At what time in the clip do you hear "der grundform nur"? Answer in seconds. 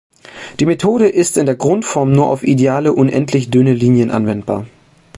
1.45-2.25